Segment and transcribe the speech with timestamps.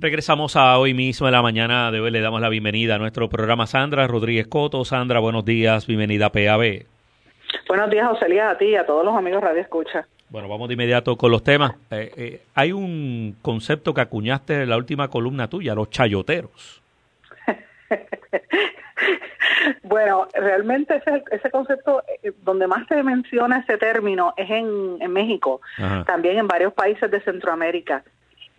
[0.00, 2.10] Regresamos a hoy mismo en la mañana de hoy.
[2.10, 4.82] Le damos la bienvenida a nuestro programa Sandra Rodríguez Coto.
[4.86, 6.86] Sandra, buenos días, bienvenida a PAB.
[7.68, 10.06] Buenos días, José a ti y a todos los amigos Radio Escucha.
[10.30, 11.72] Bueno, vamos de inmediato con los temas.
[11.90, 16.80] Eh, eh, hay un concepto que acuñaste en la última columna tuya, los chayoteros.
[19.82, 25.12] bueno, realmente ese, ese concepto, eh, donde más se menciona ese término es en, en
[25.12, 25.60] México,
[26.06, 28.02] también en varios países de Centroamérica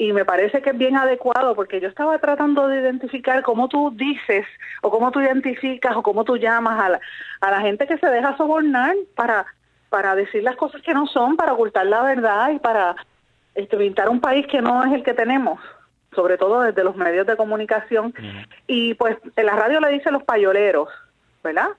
[0.01, 3.91] y me parece que es bien adecuado porque yo estaba tratando de identificar cómo tú
[3.95, 4.47] dices
[4.81, 6.99] o cómo tú identificas o cómo tú llamas a la,
[7.39, 9.45] a la gente que se deja sobornar para,
[9.89, 12.95] para decir las cosas que no son, para ocultar la verdad y para
[13.53, 15.59] este, pintar un país que no es el que tenemos,
[16.15, 18.11] sobre todo desde los medios de comunicación.
[18.65, 20.89] Y pues en la radio le dice los payoleros,
[21.43, 21.69] ¿verdad?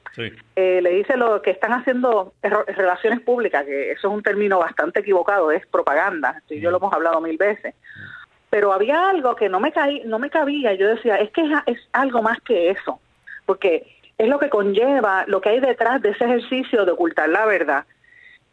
[0.56, 5.00] Eh, le dice lo que están haciendo relaciones públicas, que eso es un término bastante
[5.00, 7.74] equivocado, es propaganda, y yo lo hemos hablado mil veces.
[8.50, 11.78] Pero había algo que no me caí, no me cabía, yo decía, es que es,
[11.92, 13.00] algo más que eso,
[13.46, 17.46] porque es lo que conlleva, lo que hay detrás de ese ejercicio de ocultar la
[17.46, 17.84] verdad.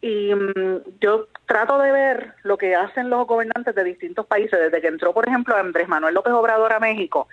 [0.02, 4.80] Y mm, yo trato de ver lo que hacen los gobernantes de distintos países, desde
[4.80, 7.28] que entró, por ejemplo, Andrés Manuel López Obrador a México.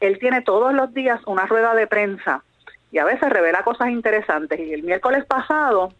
[0.00, 2.44] Él tiene todos los días una rueda de prensa
[2.92, 4.58] y a veces revela cosas interesantes.
[4.58, 5.92] Y el miércoles pasado,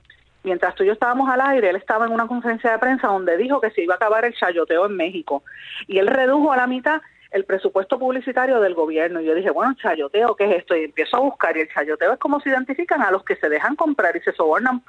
[0.43, 3.37] mientras tú y yo estábamos al aire, él estaba en una conferencia de prensa donde
[3.37, 5.43] dijo que se iba a acabar el chayoteo en México.
[5.87, 9.21] Y él redujo a la mitad el presupuesto publicitario del gobierno.
[9.21, 10.77] Y yo dije, bueno, chayoteo, ¿qué es esto?
[10.77, 11.57] Y empiezo a buscar.
[11.57, 14.33] Y el chayoteo es como se identifican a los que se dejan comprar y se
[14.33, 14.83] sobornan,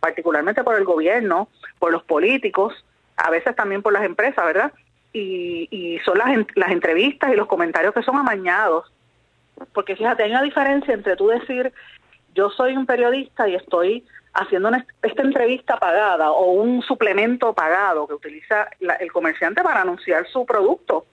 [0.00, 2.84] particularmente por el gobierno, por los políticos,
[3.16, 4.72] a veces también por las empresas, ¿verdad?
[5.12, 8.92] Y, y son las, las entrevistas y los comentarios que son amañados
[9.72, 11.72] porque fíjate, hay una diferencia entre tú decir,
[12.34, 14.70] yo soy un periodista y estoy haciendo
[15.02, 21.06] esta entrevista pagada o un suplemento pagado que utiliza el comerciante para anunciar su producto,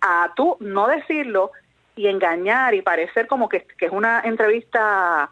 [0.00, 1.52] a tú no decirlo
[1.94, 5.30] y engañar y parecer como que, que es una entrevista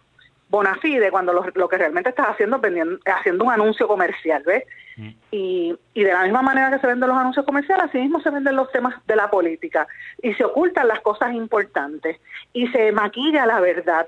[0.55, 4.63] bona fide cuando lo, que realmente estás haciendo es haciendo un anuncio comercial, ¿ves?
[4.97, 5.09] Mm.
[5.33, 8.31] Y, y de la misma manera que se venden los anuncios comerciales, así mismo se
[8.31, 9.89] venden los temas de la política
[10.23, 12.21] y se ocultan las cosas importantes
[12.53, 14.07] y se maquilla la verdad.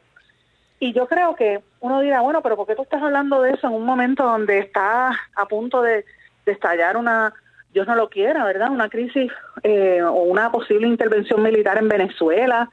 [0.78, 3.66] Y yo creo que uno dirá, bueno, pero ¿por qué tú estás hablando de eso
[3.66, 6.04] en un momento donde está a punto de,
[6.44, 7.34] estallar una,
[7.72, 8.70] Dios no lo quiera, ¿verdad?
[8.70, 9.32] Una crisis
[9.64, 12.70] eh, o una posible intervención militar en Venezuela,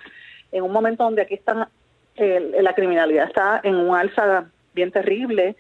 [0.52, 1.68] en un momento donde aquí están
[2.16, 5.56] la criminalidad está en un alza bien terrible,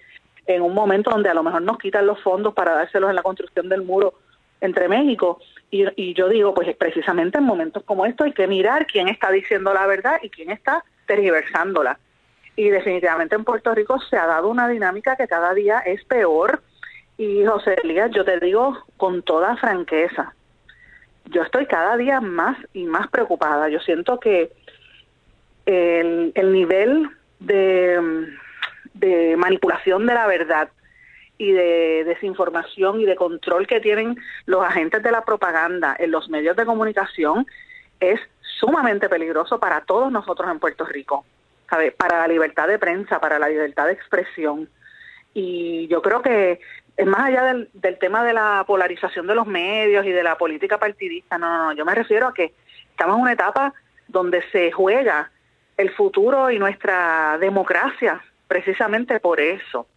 [0.46, 3.24] en un momento donde a lo mejor nos quitan los fondos para dárselos en la
[3.24, 4.16] construcción del muro
[4.62, 5.40] entre México.
[5.72, 9.31] Y, y yo digo, pues precisamente en momentos como estos hay que mirar quién está
[9.31, 11.97] diciendo la verdad y quién está tergiversándola.
[12.56, 16.62] Y definitivamente en Puerto Rico se ha dado una dinámica que cada día es peor.
[17.18, 20.34] Y José Elías, yo te digo con toda franqueza,
[21.25, 23.69] yo estoy cada día más y más preocupada.
[23.69, 24.52] Yo siento que
[25.66, 27.09] el, el nivel
[27.40, 30.69] de, manipulación de la verdad
[31.38, 34.16] y de desinformación y de control que tienen
[34.46, 37.46] los agentes de la propaganda en los medios de comunicación
[38.00, 38.19] es
[38.59, 41.25] sumamente peligroso para todos nosotros en Puerto Rico,
[41.97, 44.69] para la libertad de prensa, para la libertad de expresión.
[45.34, 46.59] Y yo creo que
[46.95, 50.38] es más allá del, del tema de la polarización de los medios y de la
[50.38, 52.53] política partidista, no, no, no, yo me refiero a que
[52.91, 53.74] estamos en una etapa
[54.07, 55.31] donde se juega
[55.78, 59.88] el futuro y nuestra democracia, precisamente por eso.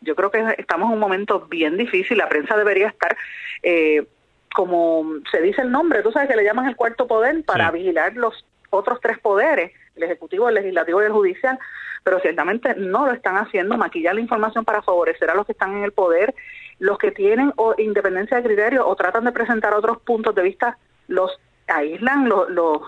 [0.00, 3.16] Yo creo que estamos en un momento bien difícil, la prensa debería estar,
[3.62, 4.06] eh,
[4.54, 8.14] como se dice el nombre, tú sabes que le llaman el cuarto poder para vigilar
[8.14, 11.58] los otros tres poderes, el ejecutivo, el legislativo y el judicial,
[12.04, 15.76] pero ciertamente no lo están haciendo, maquillar la información para favorecer a los que están
[15.76, 16.34] en el poder,
[16.78, 20.78] los que tienen o independencia de criterio o tratan de presentar otros puntos de vista,
[21.08, 22.82] los aíslan, los, los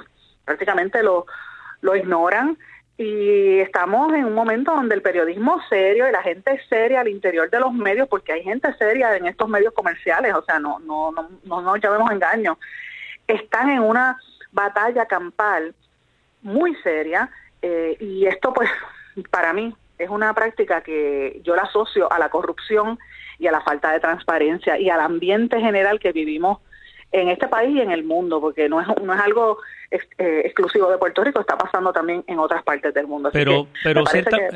[0.44, 1.24] prácticamente los
[1.80, 2.58] lo ignoran.
[2.96, 7.48] Y estamos en un momento donde el periodismo serio y la gente seria al interior
[7.48, 11.10] de los medios, porque hay gente seria en estos medios comerciales, o sea, no no
[11.12, 12.58] no no nos llamemos engaño,
[13.26, 14.18] están en una
[14.52, 15.74] batalla campal
[16.42, 17.30] muy seria
[17.62, 18.70] eh, y esto pues
[19.30, 22.98] para mí es una práctica que yo la asocio a la corrupción
[23.38, 26.58] y a la falta de transparencia y al ambiente general que vivimos
[27.12, 29.58] en este país y en el mundo, porque no es, no es algo
[29.90, 33.30] eh, exclusivo de Puerto Rico, está pasando también en otras partes del mundo.
[33.32, 34.04] pero, pero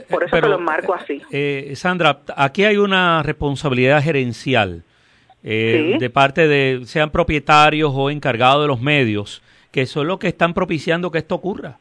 [0.09, 1.21] por eso lo enmarco así.
[1.31, 4.85] Eh, Sandra, aquí hay una responsabilidad gerencial
[5.43, 10.29] eh, de parte de, sean propietarios o encargados de los medios, que son los que
[10.29, 11.79] están propiciando que esto ocurra.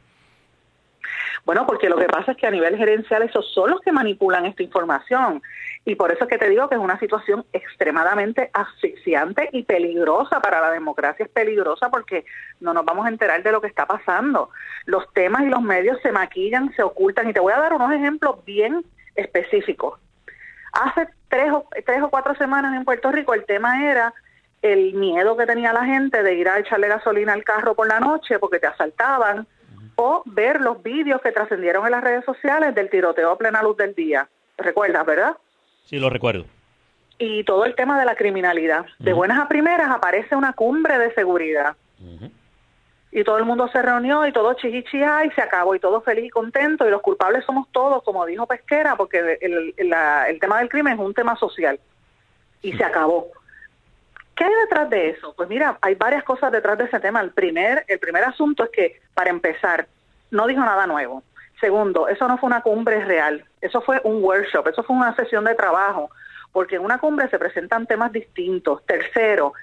[1.44, 4.46] Bueno, porque lo que pasa es que a nivel gerencial esos son los que manipulan
[4.46, 5.42] esta información.
[5.84, 10.40] Y por eso es que te digo que es una situación extremadamente asfixiante y peligrosa
[10.40, 11.26] para la democracia.
[11.26, 12.24] Es peligrosa porque
[12.60, 14.48] no nos vamos a enterar de lo que está pasando.
[14.86, 17.28] Los temas y los medios se maquillan, se ocultan.
[17.28, 18.82] Y te voy a dar unos ejemplos bien
[19.14, 20.00] específicos.
[20.72, 24.14] Hace tres o, tres o cuatro semanas en Puerto Rico el tema era
[24.62, 28.00] el miedo que tenía la gente de ir a echarle gasolina al carro por la
[28.00, 29.46] noche porque te asaltaban
[29.96, 33.76] o ver los vídeos que trascendieron en las redes sociales del tiroteo a plena luz
[33.76, 34.28] del día.
[34.56, 35.36] ¿Recuerdas, verdad?
[35.84, 36.44] Sí, lo recuerdo.
[37.18, 38.86] Y todo el tema de la criminalidad.
[38.98, 41.76] De buenas a primeras aparece una cumbre de seguridad.
[43.12, 46.24] Y todo el mundo se reunió y todo chichichía y se acabó y todo feliz
[46.24, 50.68] y contento y los culpables somos todos, como dijo Pesquera, porque el, el tema del
[50.68, 51.78] crimen es un tema social.
[52.62, 53.28] Y se acabó.
[54.34, 55.32] ¿Qué hay detrás de eso?
[55.36, 57.20] Pues mira, hay varias cosas detrás de ese tema.
[57.20, 59.86] El primer, el primer asunto es que, para empezar,
[60.30, 61.22] no dijo nada nuevo.
[61.60, 65.44] Segundo, eso no fue una cumbre real, eso fue un workshop, eso fue una sesión
[65.44, 66.10] de trabajo,
[66.52, 68.84] porque en una cumbre se presentan temas distintos.
[68.84, 69.54] Tercero,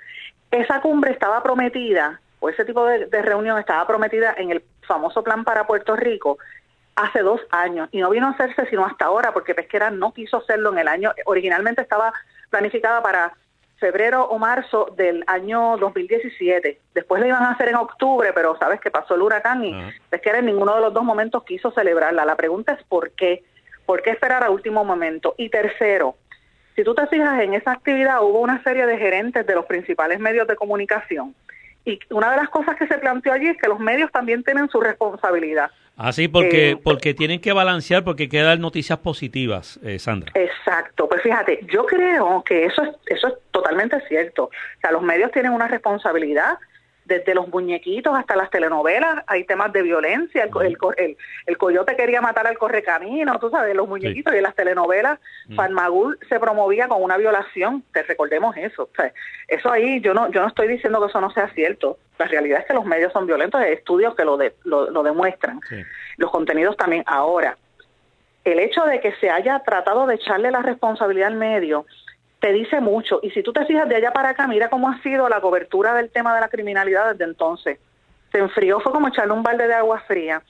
[0.50, 5.24] esa cumbre estaba prometida, o ese tipo de, de reunión estaba prometida en el famoso
[5.24, 6.38] plan para Puerto Rico
[6.96, 10.38] hace dos años y no vino a hacerse sino hasta ahora porque Pesquera no quiso
[10.38, 12.14] hacerlo en el año, originalmente estaba
[12.50, 13.34] planificada para
[13.82, 16.80] febrero o marzo del año 2017.
[16.94, 19.76] Después lo iban a hacer en octubre, pero sabes que pasó el huracán y
[20.12, 22.24] es que en ninguno de los dos momentos quiso celebrarla.
[22.24, 23.44] La pregunta es por qué.
[23.86, 25.34] ¿Por qué esperar a último momento?
[25.38, 26.16] Y tercero,
[26.76, 30.20] si tú te fijas en esa actividad hubo una serie de gerentes de los principales
[30.20, 31.36] medios de comunicación.
[31.84, 34.70] Y una de las cosas que se planteó allí es que los medios también tienen
[34.70, 35.72] su responsabilidad.
[36.04, 40.32] Ah, sí, porque, eh, porque tienen que balancear, porque quedan noticias positivas, eh, Sandra.
[40.34, 44.46] Exacto, pues fíjate, yo creo que eso es, eso es totalmente cierto.
[44.46, 44.50] O
[44.82, 46.58] sea, los medios tienen una responsabilidad,
[47.12, 52.22] desde los muñequitos hasta las telenovelas, hay temas de violencia, el, el, el, coyote quería
[52.22, 55.56] matar al correcamino, tú sabes, los muñequitos y en las telenovelas, mm.
[55.56, 58.84] Farmagul se promovía con una violación, te recordemos eso.
[58.84, 59.12] O sea,
[59.50, 62.62] eso ahí, yo no, yo no estoy diciendo que eso no sea cierto, la realidad
[62.62, 65.60] es que los medios son violentos, hay estudios que lo, lo, demuestran,
[66.16, 67.04] los contenidos también.
[67.08, 67.58] Ahora,
[68.46, 71.86] el hecho de que se haya tratado de echarle la responsabilidad al medio,
[72.42, 73.20] te dice mucho.
[73.22, 75.94] Y si tú te fijas de allá para acá, mira cómo ha sido la cobertura
[75.94, 77.80] del tema de la criminalidad desde entonces.
[78.32, 80.42] Se enfrió, fue como echarle un balde de agua fría.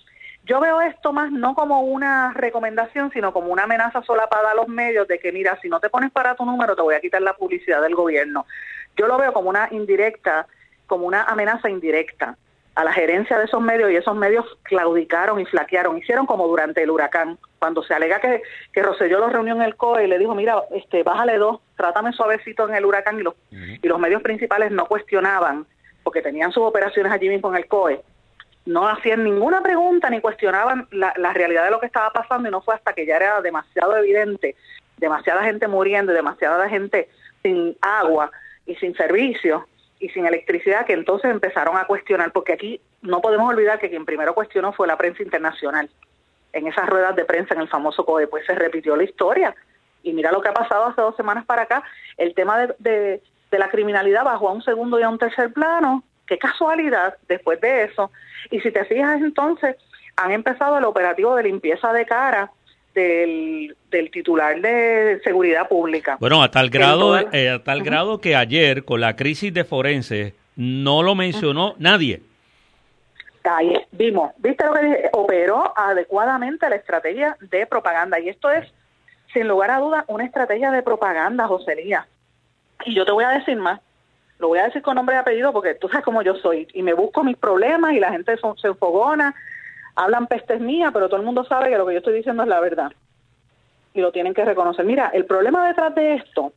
[0.45, 4.69] Yo veo esto más no como una recomendación, sino como una amenaza solapada a los
[4.69, 7.21] medios de que, mira, si no te pones para tu número, te voy a quitar
[7.21, 8.45] la publicidad del gobierno.
[8.95, 10.47] Yo lo veo como una indirecta,
[10.87, 12.37] como una amenaza indirecta
[12.75, 16.81] a la gerencia de esos medios y esos medios claudicaron y flaquearon, hicieron como durante
[16.81, 18.41] el huracán, cuando se alega que,
[18.71, 22.13] que Rosselló lo reunió en el COE y le dijo, mira, este, bájale dos, trátame
[22.13, 25.65] suavecito en el huracán y los, y los medios principales no cuestionaban,
[26.03, 28.01] porque tenían sus operaciones allí mismo en el COE,
[28.65, 32.51] no hacían ninguna pregunta ni cuestionaban la, la realidad de lo que estaba pasando y
[32.51, 34.55] no fue hasta que ya era demasiado evidente,
[34.97, 37.09] demasiada gente muriendo, demasiada gente
[37.41, 38.31] sin agua
[38.67, 39.63] y sin servicios,
[40.01, 44.03] y sin electricidad que entonces empezaron a cuestionar, porque aquí no podemos olvidar que quien
[44.03, 45.89] primero cuestionó fue la prensa internacional.
[46.53, 49.55] En esas ruedas de prensa en el famoso COE, pues se repitió la historia.
[50.03, 51.83] Y mira lo que ha pasado hace dos semanas para acá,
[52.17, 53.21] el tema de, de,
[53.51, 56.03] de la criminalidad bajó a un segundo y a un tercer plano.
[56.25, 58.11] Qué casualidad después de eso.
[58.49, 59.75] Y si te fijas entonces,
[60.15, 62.51] han empezado el operativo de limpieza de cara
[62.93, 66.17] del, del titular de seguridad pública.
[66.19, 70.35] Bueno, a tal grado, eh, a tal grado que ayer con la crisis de forense
[70.55, 72.21] no lo mencionó nadie.
[73.43, 78.71] Ahí vimos, viste lo que operó adecuadamente la estrategia de propaganda y esto es
[79.33, 82.07] sin lugar a dudas una estrategia de propaganda, Joselía.
[82.85, 83.79] Y yo te voy a decir más,
[84.39, 86.81] lo voy a decir con nombre y apellido porque tú sabes cómo yo soy y
[86.81, 89.35] me busco mis problemas y la gente se enfogona
[89.95, 92.49] hablan pestes mías, pero todo el mundo sabe que lo que yo estoy diciendo es
[92.49, 92.91] la verdad.
[93.93, 94.85] Y lo tienen que reconocer.
[94.85, 96.53] Mira, el problema detrás de esto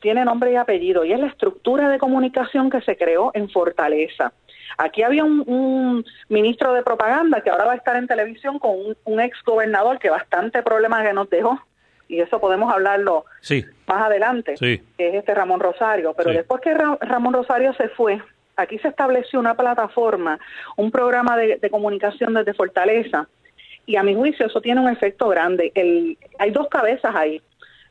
[0.00, 4.32] tiene nombre y apellido y es la estructura de comunicación que se creó en Fortaleza.
[4.78, 9.20] Aquí había un, ministro de propaganda que ahora va a estar en televisión con un,
[9.20, 11.60] ex gobernador que bastante problemas que nos dejó
[12.08, 13.26] y eso podemos hablarlo
[13.86, 16.14] más adelante, que es este Ramón Rosario.
[16.16, 18.20] Pero después que Ramón Rosario se fue,
[18.56, 20.40] aquí se estableció una plataforma,
[20.76, 23.28] un programa de, comunicación desde Fortaleza,
[23.84, 25.70] y a mi juicio eso tiene un efecto grande.
[25.74, 27.40] El, hay dos cabezas ahí.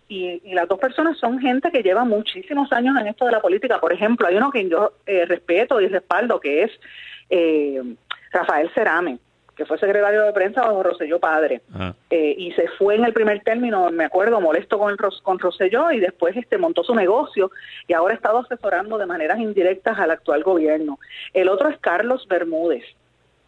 [0.10, 3.80] Y, las dos personas son gente que lleva muchísimos años en esto de la política.
[3.80, 6.72] Por ejemplo, hay uno que yo eh, respeto y respaldo, que es
[7.30, 7.82] eh,
[8.32, 9.20] Rafael Cerame
[9.58, 11.62] que fue secretario de prensa bajo Roselló padre.
[12.12, 15.92] Eh, y se fue en el primer término, me acuerdo, molesto con, el, con Roselló
[15.92, 17.50] y después este montó su negocio
[17.88, 21.00] y ahora ha estado asesorando de maneras indirectas al actual gobierno.
[21.34, 22.84] El otro es Carlos Bermúdez.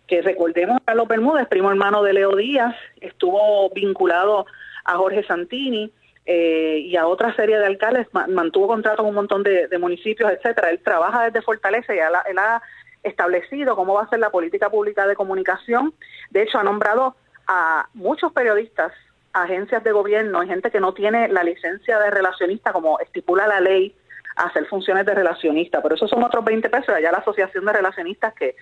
[0.07, 4.47] que recordemos a Carlos Bermúdez, primo hermano de Leo Díaz, estuvo vinculado
[4.85, 5.91] a Jorge Santini
[6.25, 10.71] eh, y a otra serie de alcaldes, mantuvo contrato con un montón de, municipios, etcétera.
[10.71, 12.61] Él trabaja desde Fortaleza y él ha
[13.03, 15.93] establecido cómo va a ser la política pública de comunicación.
[16.29, 17.15] De hecho, ha nombrado
[17.47, 18.91] a muchos periodistas,
[19.33, 23.59] agencias de gobierno y gente que no tiene la licencia de relacionista como estipula la
[23.59, 23.95] ley
[24.35, 25.81] a hacer funciones de relacionista.
[25.81, 28.55] Pero eso son otros 20 pesos, allá la Asociación de Relacionistas que,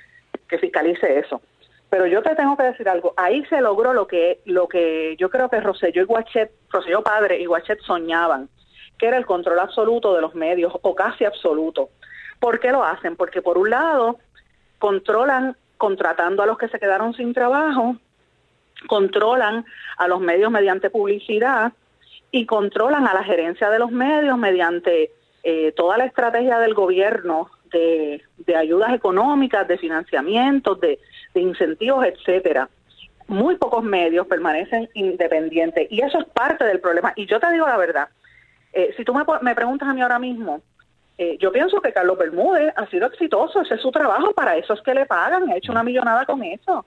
[0.48, 1.42] que fiscalice eso.
[1.90, 5.30] Pero yo te tengo que decir algo, ahí se logró lo que, lo que yo
[5.30, 8.50] creo que Rosselló y Guachet, Rosselló padre y Guachet soñaban,
[9.00, 11.90] que era el control absoluto de los medios, o casi absoluto.
[12.40, 13.16] ¿Por qué lo hacen?
[13.16, 14.20] Porque por un lado
[14.80, 17.98] controlan contratando a los que se quedaron sin trabajo,
[18.88, 19.66] controlan
[19.98, 21.74] a los medios mediante publicidad
[22.32, 25.12] y controlan a la gerencia de los medios mediante
[25.44, 28.22] eh, toda la estrategia del gobierno de,
[28.56, 31.00] ayudas económicas, de financiamientos, de,
[31.36, 32.70] incentivos, etcétera.
[33.28, 37.14] Muy pocos medios permanecen independientes y eso es parte del problema.
[37.16, 38.08] Y yo te digo la verdad,
[38.74, 40.62] eh, si tú me, me preguntas a mí ahora mismo,
[41.18, 44.74] eh, yo pienso que Carlos Bermúdez ha sido exitoso, ese es su trabajo, para eso
[44.74, 46.86] es que le pagan, ha hecho una millonada con eso,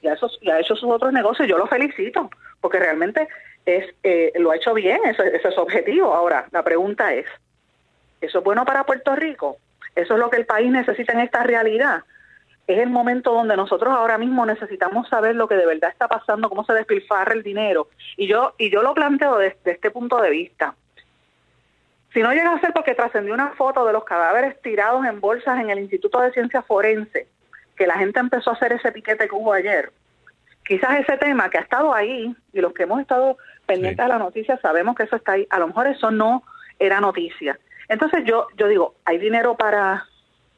[0.00, 2.30] y ha, ha hecho sus otros negocios, yo lo felicito,
[2.60, 3.28] porque realmente
[3.66, 6.14] es eh, lo ha hecho bien, ese, ese es su objetivo.
[6.14, 7.26] Ahora, la pregunta es,
[8.20, 9.58] ¿eso es bueno para Puerto Rico?
[9.94, 12.04] ¿Eso es lo que el país necesita en esta realidad?
[12.66, 16.48] Es el momento donde nosotros ahora mismo necesitamos saber lo que de verdad está pasando,
[16.48, 17.88] cómo se despilfarra el dinero.
[18.16, 20.74] Y yo, y yo lo planteo desde este punto de vista.
[22.16, 25.60] Si no llega a ser porque trascendió una foto de los cadáveres tirados en bolsas
[25.60, 27.26] en el Instituto de Ciencia Forense,
[27.76, 29.92] que la gente empezó a hacer ese piquete que hubo ayer,
[30.64, 34.18] quizás ese tema que ha estado ahí y los que hemos estado pendientes de la
[34.18, 36.42] noticia sabemos que eso está ahí, a lo mejor eso no
[36.78, 37.58] era noticia.
[37.86, 40.06] Entonces yo yo digo, hay dinero para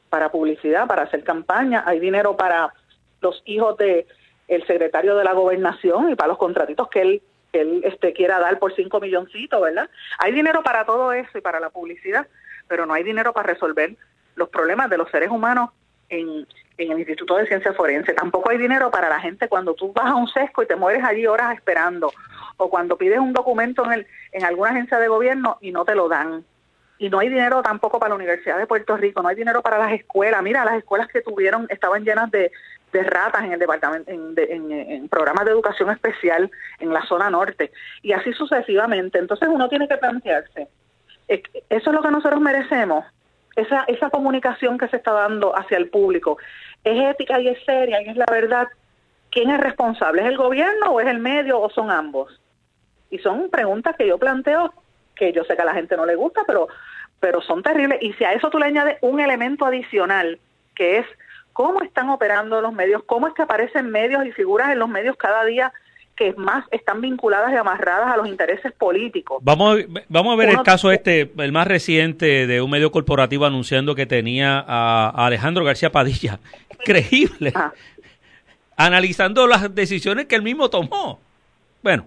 [0.09, 2.73] para publicidad, para hacer campaña, hay dinero para
[3.19, 4.07] los hijos de
[4.47, 8.39] el secretario de la gobernación y para los contratitos que él que él este, quiera
[8.39, 9.89] dar por cinco milloncitos, ¿verdad?
[10.19, 12.27] Hay dinero para todo eso y para la publicidad,
[12.67, 13.95] pero no hay dinero para resolver
[14.35, 15.71] los problemas de los seres humanos
[16.09, 18.13] en, en el Instituto de Ciencia Forense.
[18.13, 21.03] Tampoco hay dinero para la gente cuando tú vas a un sesco y te mueres
[21.03, 22.11] allí horas esperando,
[22.57, 25.95] o cuando pides un documento en, el, en alguna agencia de gobierno y no te
[25.95, 26.43] lo dan.
[26.97, 29.77] Y no hay dinero tampoco para la Universidad de Puerto Rico, no hay dinero para
[29.77, 30.43] las escuelas.
[30.43, 32.51] Mira, las escuelas que tuvieron estaban llenas de,
[32.91, 38.11] de ratas en el departamento, en, programas de educación especial en la zona norte y
[38.13, 39.19] así sucesivamente.
[39.19, 40.67] Entonces uno tiene que plantearse,
[41.27, 43.05] ¿eso es lo que nosotros merecemos?
[43.55, 46.37] Esa, esa comunicación que se está dando hacia el público,
[46.83, 48.67] ¿es ética y es seria y es la verdad?
[49.31, 50.21] ¿Quién es responsable?
[50.21, 52.39] ¿Es el gobierno o es el medio o son ambos?
[53.11, 54.73] Y son preguntas que yo planteo
[55.19, 56.69] que yo sé que a la gente no le gusta, pero,
[57.19, 57.99] pero son terribles.
[58.01, 60.39] Y si a eso tú le añades un elemento adicional,
[60.73, 61.05] que es
[61.59, 65.17] cómo están operando los medios, cómo es que aparecen medios y figuras en los medios
[65.17, 65.73] cada día
[66.15, 69.39] que más están vinculadas y amarradas a los intereses políticos.
[69.41, 73.93] Vamos, vamos a ver el caso este, el más reciente de un medio corporativo anunciando
[73.93, 76.39] que tenía a, Alejandro García Padilla.
[76.79, 77.51] Increíble.
[77.53, 77.73] Ah.
[78.77, 81.19] Analizando las decisiones que él mismo tomó.
[81.83, 82.05] Bueno,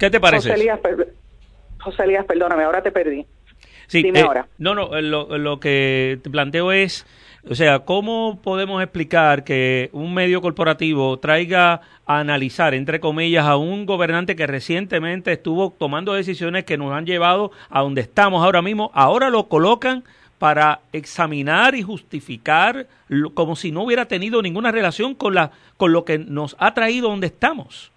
[0.00, 0.50] ¿qué te parece?
[0.50, 0.80] José Elías,
[1.80, 3.24] José Elías perdóname, ahora te perdí.
[3.86, 4.48] Sí, Dime eh, ahora.
[4.58, 7.06] No, no, lo, lo que te planteo es
[7.48, 13.56] o sea, ¿cómo podemos explicar que un medio corporativo traiga a analizar, entre comillas, a
[13.56, 18.62] un gobernante que recientemente estuvo tomando decisiones que nos han llevado a donde estamos ahora
[18.62, 18.90] mismo?
[18.94, 20.04] Ahora lo colocan
[20.38, 22.86] para examinar y justificar
[23.34, 27.10] como si no hubiera tenido ninguna relación con, la, con lo que nos ha traído
[27.10, 27.92] donde estamos.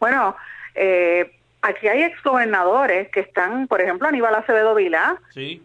[0.00, 0.36] Bueno,
[0.74, 1.30] eh,
[1.62, 5.18] aquí hay exgobernadores que están, por ejemplo, Aníbal Acevedo Vilá.
[5.30, 5.62] Sí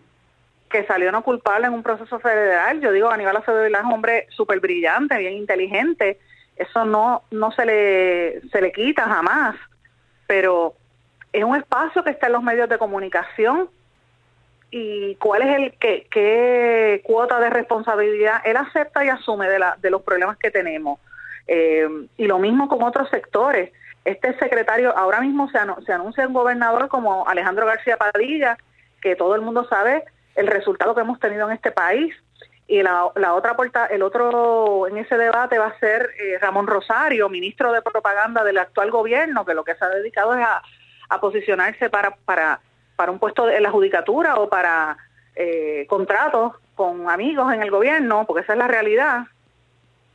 [0.70, 2.80] que salió no culpable en un proceso federal.
[2.80, 6.20] Yo digo, Aníbal Acevedo es un hombre súper brillante, bien inteligente.
[6.56, 9.56] Eso no, no se, le, se le quita jamás.
[10.28, 10.76] Pero
[11.34, 13.70] es un espacio que está en los medios de comunicación
[14.72, 19.76] y cuál es el qué, qué cuota de responsabilidad él acepta y asume de, la,
[19.82, 21.00] de los problemas que tenemos.
[21.48, 23.72] Eh, y lo mismo con otros sectores.
[24.06, 28.58] Este secretario, ahora mismo se, se anuncia un gobernador como Alejandro García Padilla,
[29.02, 30.04] que todo el mundo sabe
[30.36, 32.14] el resultado que hemos tenido en este país.
[32.68, 36.68] Y la, la otra puerta, el otro en ese debate va a ser eh, Ramón
[36.68, 40.62] Rosario, ministro de propaganda del actual gobierno, que lo que se ha dedicado es a,
[41.20, 42.60] posicionarse para, para,
[42.96, 44.96] para un puesto en la judicatura o para
[45.36, 49.24] eh, contratos con amigos en el gobierno, porque esa es la realidad.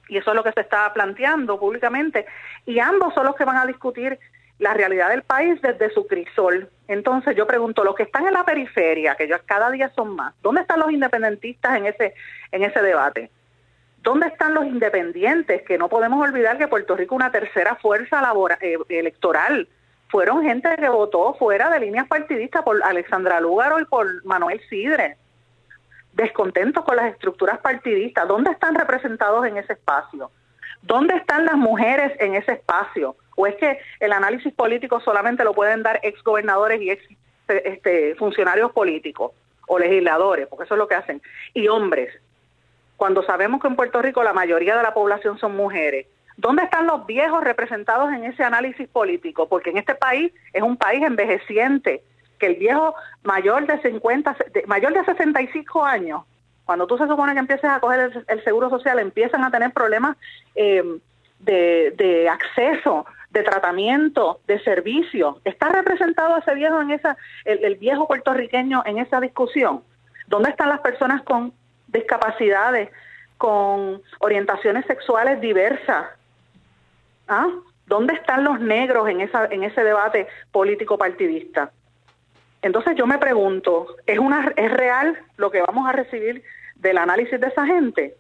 [0.09, 2.25] Y eso es lo que se está planteando públicamente.
[2.66, 4.18] Y ambos son los que van a discutir
[4.64, 6.68] la realidad del país desde su crisol.
[6.88, 10.35] Entonces yo pregunto, los que están en la periferia, que ya cada día son más,
[10.42, 12.14] ¿dónde están los independentistas en ese,
[12.50, 13.30] en ese debate?
[14.02, 15.62] ¿Dónde están los independientes?
[15.62, 18.23] Que no podemos olvidar que Puerto Rico una tercera fuerza
[18.61, 19.68] eh, electoral.
[20.09, 25.16] Fueron gente que votó fuera de líneas partidistas por Alexandra Lúgaro y por Manuel Sidre.
[26.14, 28.26] Descontentos con las estructuras partidistas.
[28.28, 30.30] ¿Dónde están representados en ese espacio?
[30.83, 33.16] ¿Dónde están las mujeres en ese espacio?
[33.37, 37.05] ¿O es que el análisis político solamente lo pueden dar exgobernadores y ex
[37.49, 39.33] este, funcionarios políticos
[39.67, 41.23] o legisladores, porque eso es lo que hacen,
[41.53, 42.12] y hombres?
[42.97, 46.07] cuando sabemos que en Puerto Rico la mayoría de la población son mujeres.
[46.37, 49.49] ¿Dónde están los viejos representados en ese análisis político?
[49.49, 52.03] Porque en este país es un país envejeciente,
[52.38, 54.37] que el viejo mayor de 50,
[54.67, 56.23] mayor de 65 años,
[56.64, 60.17] cuando tú se supone que empieces a coger el, seguro social, empiezan a tener problemas
[60.55, 60.83] eh,
[61.41, 65.41] de, acceso, de tratamiento, de servicio.
[65.45, 69.83] ¿Está representado ese viejo en esa, el viejo puertorriqueño en esa discusión?
[70.26, 71.53] ¿Dónde están las personas con
[71.95, 72.91] discapacidades,
[73.38, 76.07] con orientaciones sexuales diversas.
[77.29, 77.49] ¿Ah?
[77.87, 81.71] ¿Dónde están los negros en, esa, en ese debate político partidista?
[82.62, 86.43] Entonces yo me pregunto, ¿es, una, ¿es real lo que vamos a recibir
[86.76, 88.17] del análisis de esa gente?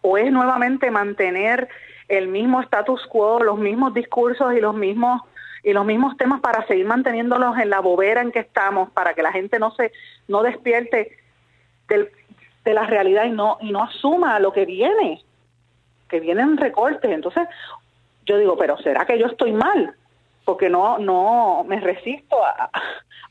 [0.00, 1.68] ¿O es nuevamente mantener
[2.08, 5.22] el mismo status quo, los mismos discursos y los mismos
[5.62, 9.22] y los mismos temas para seguir manteniéndolos en la bobera en que estamos, para que
[9.22, 9.90] la gente no se
[10.28, 11.18] no despierte
[11.88, 12.10] del,
[12.64, 15.24] de la realidad y no, y no asuma lo que viene,
[16.08, 17.10] que vienen recortes.
[17.10, 17.48] Entonces,
[18.26, 19.94] yo digo, pero ¿será que yo estoy mal?
[20.44, 22.70] Porque no, no me resisto a,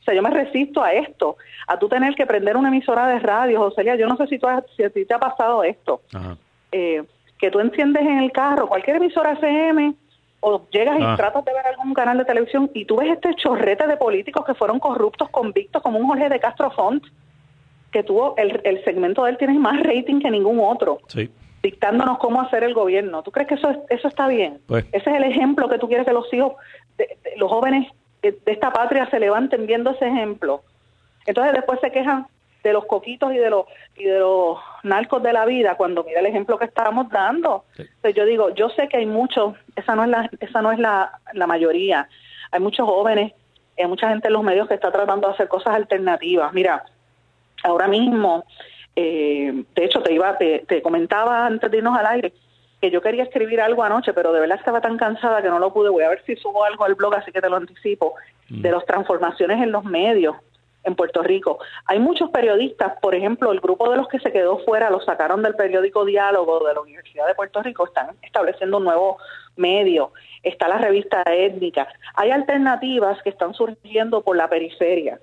[0.00, 3.18] o sea, yo me resisto a esto, a tú tener que prender una emisora de
[3.18, 6.00] radio, José yo no sé si, tú si a ti te ha pasado esto,
[6.70, 7.02] eh,
[7.38, 9.94] que tú enciendes en el carro cualquier emisora FM
[10.40, 11.14] o llegas y ah.
[11.16, 14.54] tratas de ver algún canal de televisión y tú ves este chorrete de políticos que
[14.54, 17.04] fueron corruptos, convictos, como un Jorge de Castro Font,
[17.90, 21.00] que tuvo, el, el segmento de él tiene más rating que ningún otro.
[21.62, 23.22] Dictándonos cómo hacer el gobierno.
[23.22, 24.60] ¿Tú crees que eso, eso está bien?
[24.66, 24.84] Pues.
[24.92, 26.52] Ese es el ejemplo que tú quieres que los hijos,
[26.96, 27.90] de, los jóvenes
[28.22, 30.62] de, esta patria se levanten viendo ese ejemplo.
[31.26, 32.26] Entonces después se quejan
[32.66, 36.20] de los coquitos y de los y de los narcos de la vida cuando mira
[36.20, 37.64] el ejemplo que estábamos dando.
[37.78, 40.78] Entonces yo digo, yo sé que hay muchos, esa no es la esa no es
[40.78, 42.08] la, la mayoría.
[42.50, 43.32] Hay muchos jóvenes,
[43.78, 46.52] hay mucha gente en los medios que está tratando de hacer cosas alternativas.
[46.52, 46.84] Mira,
[47.62, 48.44] ahora mismo,
[48.96, 52.32] eh, de hecho te iba, te, comentaba antes de irnos al aire
[52.80, 55.72] que yo quería escribir algo anoche, pero de verdad estaba tan cansada que no lo
[55.72, 55.88] pude.
[55.88, 58.14] Voy a ver si subo algo al blog, así que te lo anticipo,
[58.50, 58.60] mm.
[58.60, 60.36] de las transformaciones en los medios
[60.86, 61.58] en Puerto Rico.
[61.84, 65.42] Hay muchos periodistas, por ejemplo, el grupo de los que se quedó fuera lo sacaron
[65.42, 69.18] del periódico Diálogo de la Universidad de Puerto Rico, están estableciendo un nuevo
[69.56, 71.88] medio, está la revista étnica.
[72.14, 75.18] Hay alternativas que están surgiendo por la periferia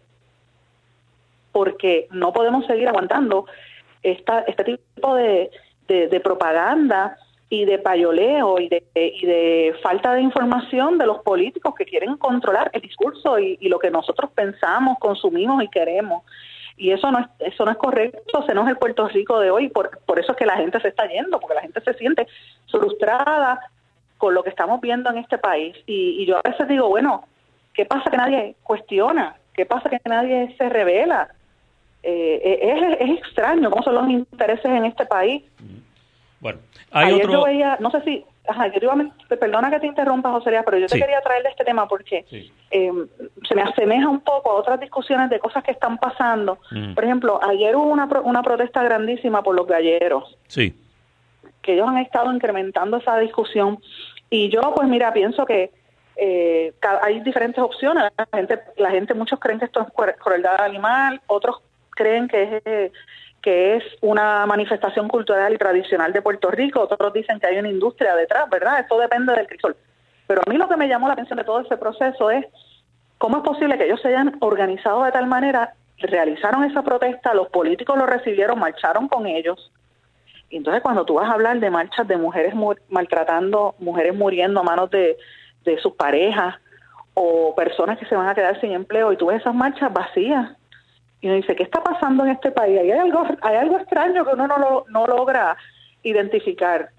[1.53, 3.45] porque no podemos seguir aguantando
[4.01, 5.49] esta, este tipo de,
[5.87, 7.15] de, propaganda
[7.53, 12.17] y de payoleo y de, y de falta de información de los políticos que quieren
[12.17, 16.23] controlar el discurso y, lo que nosotros pensamos, consumimos y queremos.
[16.77, 19.51] Y eso no es, eso no es correcto, ese no es el Puerto Rico de
[19.51, 21.93] hoy, por, por eso es que la gente se está yendo, porque la gente se
[21.93, 22.25] siente
[22.71, 23.59] frustrada
[24.17, 25.75] con lo que estamos viendo en este país.
[25.85, 27.25] Y, yo a veces digo, bueno,
[27.75, 29.35] ¿qué pasa que nadie cuestiona?
[29.53, 31.29] ¿Qué pasa que nadie se revela?
[32.01, 35.43] Eh, es, es, extraño cómo son los intereses en este país.
[36.43, 36.59] Bueno,
[36.91, 38.95] hay Ayer yo veía, no sé si, ajá, yo iba,
[39.39, 42.25] perdona que te interrumpa, José pero yo te quería traer de este tema porque
[42.69, 43.07] em,
[43.47, 46.59] se me asemeja un poco a otras discusiones de cosas que están pasando.
[46.93, 50.37] Por ejemplo, ayer hubo una, una protesta grandísima por los galleros.
[50.47, 50.75] Sí.
[51.61, 53.79] Que ellos han estado incrementando esa discusión.
[54.29, 55.71] Y yo, pues mira, pienso que
[56.17, 58.11] eh, hay diferentes opciones.
[58.17, 59.87] La gente, la gente, muchos creen que esto es
[60.21, 62.91] crueldad animal, otros creen que es,
[63.43, 67.69] que es una manifestación cultural y tradicional de Puerto Rico, otros dicen que hay una
[67.69, 68.79] industria detrás, ¿verdad?
[68.79, 69.75] Esto depende del crisol.
[70.25, 72.45] Pero a mí lo que me llamó la atención de todo ese proceso es
[73.17, 77.49] cómo es posible que ellos se hayan organizado de tal manera, realizaron esa protesta, los
[77.49, 79.71] políticos lo recibieron, marcharon con ellos.
[80.49, 82.53] Y entonces cuando tú vas a hablar de marchas de mujeres
[82.87, 85.17] maltratando, mujeres muriendo a manos de,
[85.65, 86.55] de sus parejas
[87.13, 90.51] o personas que se van a quedar sin empleo y tú ves esas marchas vacías,
[91.23, 92.77] y uno dice, ¿qué está pasando en este país?
[92.81, 95.55] Hay algo, hay algo extraño que uno no, lo, no logra
[96.03, 96.89] identificar.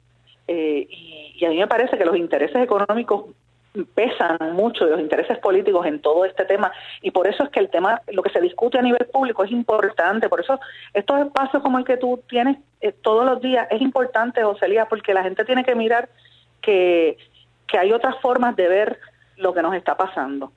[0.48, 3.26] Eh, y, a mí me parece que los intereses económicos
[3.94, 7.60] pesan mucho y los intereses políticos en todo este tema y por eso es que
[7.60, 10.58] el tema, lo que se discute a nivel público es importante, por eso
[10.94, 14.86] estos espacios como el que tú tienes eh, todos los días es importante, José Lía,
[14.86, 16.08] porque la gente tiene que mirar
[16.62, 17.18] que,
[17.66, 18.98] que hay otras formas de ver
[19.36, 20.50] lo que nos está pasando.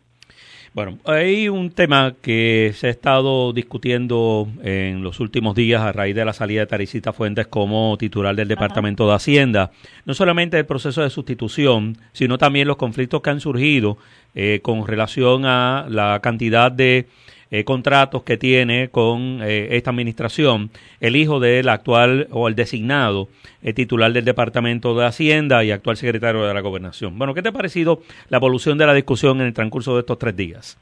[0.78, 6.14] Bueno, hay un tema que se ha estado discutiendo en los últimos días a raíz
[6.14, 9.72] de la salida de Tarisita Fuentes como titular del Departamento de Hacienda.
[10.06, 13.98] No solamente el proceso de sustitución, sino también los conflictos que han surgido
[14.36, 17.08] eh, con relación a la cantidad de
[17.50, 23.30] eh, contratos que tiene con eh, esta administración el hijo del actual o el designado
[23.64, 27.18] eh, titular del Departamento de Hacienda y actual secretario de la Gobernación.
[27.18, 30.20] Bueno, ¿qué te ha parecido la evolución de la discusión en el transcurso de estos
[30.20, 30.78] tres días?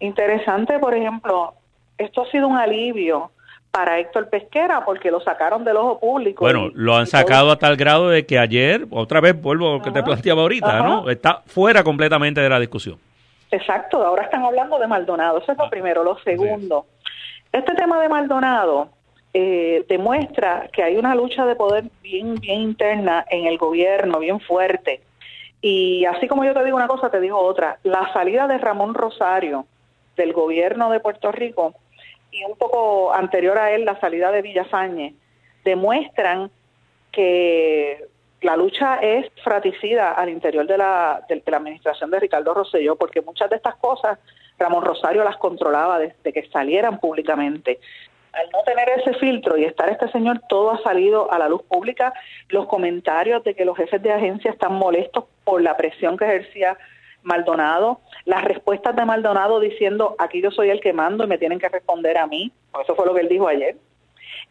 [0.00, 1.54] Interesante, por ejemplo,
[1.98, 3.30] esto ha sido un alivio
[3.70, 6.44] para Héctor Pesquera porque lo sacaron del ojo público.
[6.44, 9.82] Bueno, lo han sacado a tal grado de que ayer, otra vez vuelvo a lo
[9.82, 11.10] que te planteaba ahorita, ¿no?
[11.10, 12.98] Está fuera completamente de la discusión.
[13.56, 16.04] Exacto, ahora están hablando de Maldonado, eso es lo ah, primero.
[16.04, 16.84] Lo segundo,
[17.50, 18.90] este tema de Maldonado
[19.32, 24.40] eh, demuestra que hay una lucha de poder bien, bien interna en el gobierno, bien
[24.40, 25.00] fuerte.
[25.62, 27.78] Y así como yo te digo una cosa, te digo otra.
[27.82, 29.64] La salida de Ramón Rosario
[30.16, 31.74] del gobierno de Puerto Rico
[32.30, 35.14] y un poco anterior a él la salida de Villafañe
[35.64, 36.50] demuestran
[37.10, 38.06] que
[38.42, 43.22] la lucha es fraticida al interior de la, de, la administración de Ricardo Rosselló, porque
[43.22, 44.18] muchas de estas cosas
[44.58, 47.78] Ramón Rosario las controlaba desde que salieran públicamente.
[48.32, 51.62] Al no tener ese filtro y estar este señor, todo ha salido a la luz
[51.62, 52.12] pública.
[52.48, 56.76] Los comentarios de que los jefes de agencia están molestos por la presión que ejercía
[57.26, 61.58] Maldonado, las respuestas de Maldonado diciendo aquí yo soy el que mando y me tienen
[61.58, 63.76] que responder a mí, eso fue lo que él dijo ayer.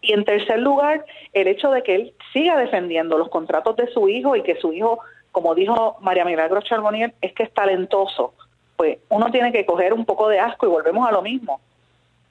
[0.06, 4.08] Y en tercer lugar, el hecho de que él siga defendiendo los contratos de su
[4.08, 5.00] hijo y que su hijo,
[5.32, 8.36] como dijo María Milagro Charbonier, es que es talentoso.
[8.78, 11.60] Pues uno tiene que coger un poco de asco y volvemos a lo mismo.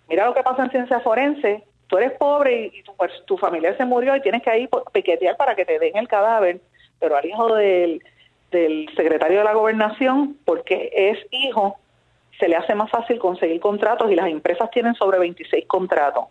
[0.09, 1.65] Mira lo que pasa en ciencia forense.
[1.89, 5.37] Tú eres pobre y, tu, pues, tu familiar se murió y tienes que ir piquetear
[5.37, 6.61] para que te den el cadáver,
[7.01, 8.05] pero al hijo del,
[8.53, 11.77] del secretario de la gobernación, porque es hijo,
[12.39, 16.27] se le hace más fácil conseguir contratos y las empresas tienen sobre 26 contratos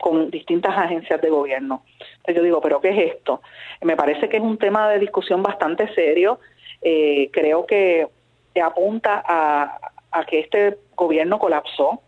[0.00, 1.84] con distintas agencias de gobierno.
[2.00, 3.42] Entonces yo digo, ¿pero qué es esto?
[3.82, 6.40] Me parece que es un tema de discusión bastante serio.
[6.82, 8.08] Eh, creo que
[8.60, 9.78] apunta a,
[10.10, 12.00] a que este gobierno colapsó.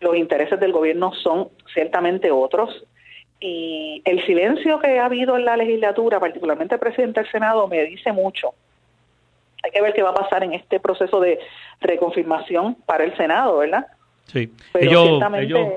[0.00, 2.84] Los intereses del gobierno son ciertamente otros.
[3.40, 7.84] Y el silencio que ha habido en la legislatura, particularmente el presidente del Senado, me
[7.84, 8.54] dice mucho.
[9.62, 11.38] Hay que ver qué va a pasar en este proceso de
[11.80, 13.86] reconfirmación para el Senado, ¿verdad?
[14.32, 15.20] Sí, ellos,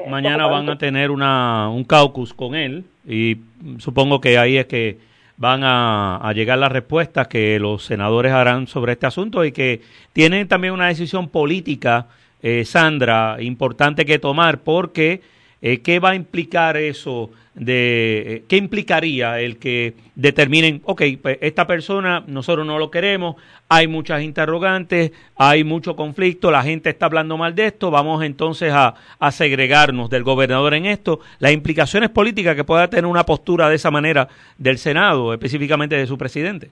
[0.10, 3.38] mañana van a tener una, un caucus con él y
[3.78, 4.98] supongo que ahí es que
[5.38, 9.82] van a, llegar las respuestas que los senadores harán sobre este asunto y que
[10.14, 12.08] tienen también una decisión política,
[12.44, 15.22] eh, Sandra, importante que tomar porque
[15.62, 21.38] eh, ¿qué va a implicar eso de eh, qué implicaría el que determinen, ok, pues
[21.42, 23.36] esta persona nosotros no lo queremos,
[23.68, 28.72] hay muchas interrogantes, hay mucho conflicto, la gente está hablando mal de esto, vamos entonces
[28.74, 33.70] a, a segregarnos del gobernador en esto, las implicaciones políticas que pueda tener una postura
[33.70, 36.70] de esa manera del Senado, específicamente de su presidente.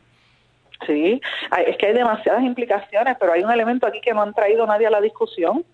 [0.88, 1.22] Sí,
[1.68, 4.88] es que hay demasiadas implicaciones, pero hay un elemento aquí que no han traído nadie
[4.88, 5.66] a la discusión.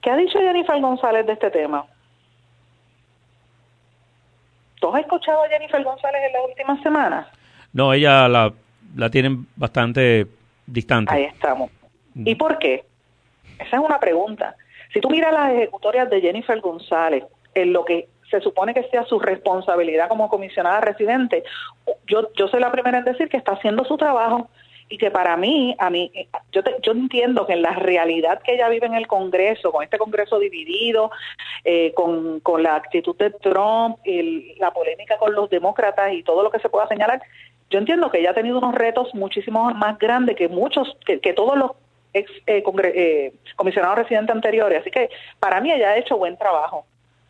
[0.00, 1.84] ¿Qué ha dicho Jennifer González de este tema?
[4.80, 7.26] ¿Tú has escuchado a Jennifer González en las últimas semanas?
[7.72, 8.52] No, ella la,
[8.96, 10.26] la tienen bastante
[10.66, 11.12] distante.
[11.12, 11.70] Ahí estamos.
[12.14, 12.84] ¿Y por qué?
[13.58, 14.54] Esa es una pregunta.
[14.92, 19.04] Si tú miras las ejecutorias de Jennifer González, en lo que se supone que sea
[19.04, 21.42] su responsabilidad como comisionada residente,
[22.06, 24.48] yo, yo soy la primera en decir que está haciendo su trabajo
[24.88, 26.10] y que para mí, a mí,
[26.50, 29.98] yo, yo entiendo que en la realidad que ella vive en el Congreso, con este
[29.98, 31.10] Congreso dividido,
[31.64, 36.42] eh, con, con la actitud de Trump, y la polémica con los demócratas y todo
[36.42, 37.20] lo que se pueda señalar,
[37.70, 41.56] yo entiendo que ella ha tenido unos retos muchísimo más grandes que muchos, que, todos
[41.58, 41.72] los
[42.14, 42.62] ex eh,
[42.94, 44.80] eh, comisionados residentes anteriores.
[44.80, 46.86] Así que para mí ella ha hecho buen trabajo.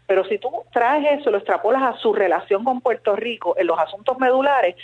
[0.06, 3.78] Pero si tú traes eso, lo extrapolas a su relación con Puerto Rico en los
[3.78, 4.76] asuntos medulares,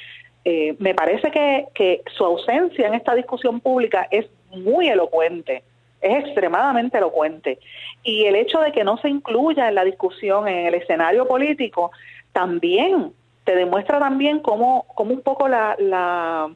[0.45, 5.63] eh, me parece que, que su ausencia en esta discusión pública es muy elocuente,
[6.01, 7.59] es extremadamente elocuente.
[8.03, 11.93] Y el hecho de que no se incluya en la discusión, en el escenario político,
[12.33, 13.13] también
[13.45, 16.51] te demuestra también cómo, cómo un poco la, la,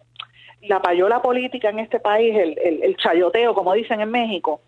[0.62, 4.61] la payola política en este país, el, el, chayoteo, como dicen en México,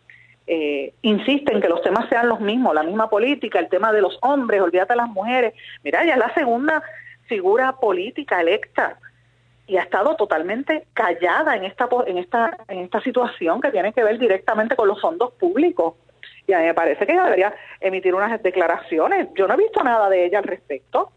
[0.47, 4.01] eh, insiste en que los temas sean los mismos, la misma política, el tema de
[4.01, 5.55] los hombres, olvídate de las mujeres.
[5.83, 6.83] Mira, ya es la segunda
[7.27, 8.99] figura política electa
[9.71, 14.03] y ha estado totalmente callada en esta en esta en esta situación que tiene que
[14.03, 15.95] ver directamente con los fondos públicos.
[16.49, 19.29] Y a mí me parece que debería emitir unas declaraciones.
[19.37, 21.13] Yo no he visto nada de ella al respecto.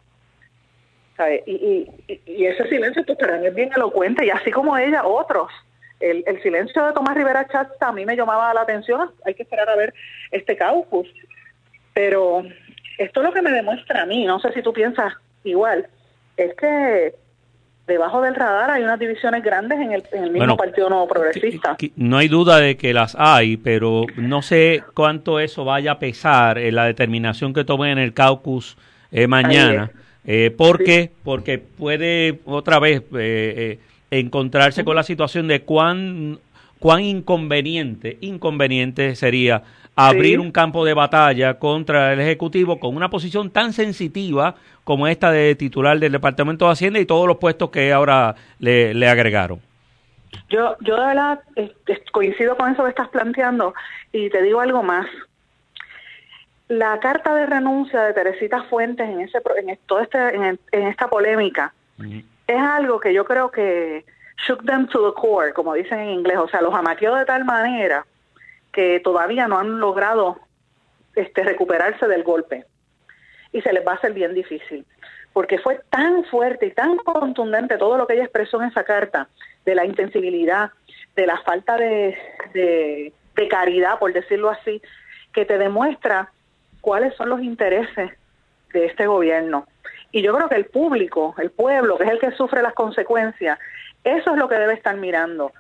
[1.48, 1.88] Y,
[2.28, 5.52] y, ese silencio pues, es bien elocuente y así como ella otros.
[6.00, 9.44] El, el silencio de Tomás Rivera Chatz a mí me llamaba la atención, hay que
[9.44, 9.94] esperar a ver
[10.32, 11.08] este caucus,
[11.94, 12.44] pero
[12.98, 15.14] esto es lo que me demuestra a mí, no sé si tú piensas
[15.44, 15.88] igual,
[16.36, 17.16] es que
[17.88, 21.76] debajo del radar hay unas divisiones grandes en el, mismo Partido Nuevo Progresista.
[21.96, 26.58] No hay duda de que las hay, pero no sé cuánto eso vaya a pesar
[26.58, 28.78] en la determinación que tomen en el caucus
[29.12, 29.92] eh, mañana.
[30.26, 31.12] Eh, ¿Por qué?
[31.24, 33.80] Porque puede otra vez eh, eh,
[34.12, 36.40] encontrarse con la situación de cuán,
[36.80, 39.64] cuán inconveniente, inconveniente sería
[39.96, 45.32] abrir un campo de batalla contra el Ejecutivo con una posición tan sensitiva como esta
[45.32, 49.62] de titular del Departamento de Hacienda y todos los puestos que ahora le, le agregaron.
[50.50, 51.40] Yo, yo de verdad
[52.12, 53.74] coincido con eso que estás planteando
[54.12, 55.08] y te digo algo más.
[56.68, 61.74] La carta de renuncia de Teresita Fuentes en ese en todo este en, esta polémica
[62.48, 64.06] es algo que yo creo que
[64.48, 67.46] shook them to the core, como dicen en inglés, o sea, los amaqueó de tal
[67.46, 68.06] manera
[68.74, 70.40] que todavía no han logrado
[71.16, 72.66] este, recuperarse del golpe.
[73.52, 74.86] Y se les va a hacer bien difícil,
[75.32, 79.30] porque fue tan fuerte y tan contundente todo lo que ella expresó en esa carta,
[79.64, 80.72] de la insensibilidad,
[81.16, 82.18] de la falta de,
[82.54, 84.82] de, de caridad, por decirlo así,
[85.32, 86.32] que te demuestra
[86.82, 88.12] cuáles son los intereses
[88.74, 89.68] de este gobierno.
[90.12, 93.58] Y yo creo que el público, el pueblo, que es el que sufre las consecuencias,
[94.04, 95.52] eso es lo que debe estar mirando.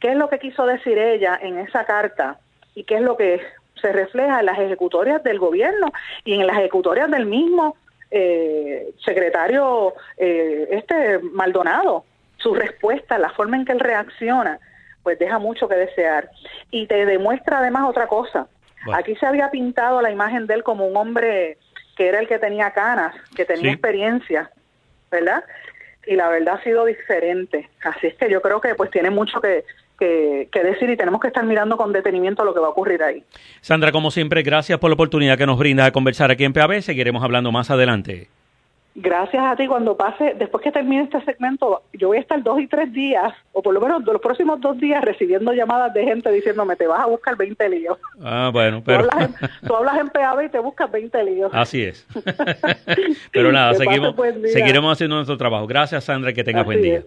[0.00, 2.38] ¿Qué es lo que quiso decir ella en esa carta?
[2.74, 3.40] Y qué es lo que
[3.80, 5.92] se refleja en las ejecutorias del gobierno
[6.24, 7.76] y en las ejecutorias del mismo
[8.10, 12.04] eh, secretario eh, este Maldonado.
[12.36, 14.58] Su respuesta, la forma en que él reacciona,
[15.02, 16.30] pues deja mucho que desear.
[16.70, 18.48] Y te demuestra además otra cosa.
[18.94, 21.56] Aquí se había pintado la imagen de él como un hombre
[21.96, 24.50] que era el que tenía canas, que tenía experiencia,
[25.10, 25.44] ¿verdad?
[26.04, 27.68] Y la verdad ha sido diferente.
[27.84, 29.64] Así es que yo creo que pues tiene mucho que,
[30.50, 33.22] que, decir y tenemos que estar mirando con detenimiento lo que va a ocurrir ahí.
[33.60, 36.82] Sandra, como siempre, gracias por la oportunidad que nos brinda de conversar aquí en PAB.
[36.82, 38.28] Seguiremos hablando más adelante.
[38.94, 39.66] Gracias a ti.
[39.66, 43.32] Cuando pase, después que termine este segmento, yo voy a estar dos y tres días,
[43.52, 47.00] o por lo menos los próximos dos días, recibiendo llamadas de gente diciéndome, te vas
[47.00, 47.96] a buscar 20 líos.
[48.22, 49.08] Ah, bueno, pero...
[49.66, 51.50] Tú hablas en, PAB y te buscas 20 líos.
[51.54, 52.06] Así es.
[53.32, 54.14] pero nada, seguimos,
[54.52, 55.66] seguiremos haciendo nuestro trabajo.
[55.66, 57.02] Gracias, Sandra, que tengas buen día.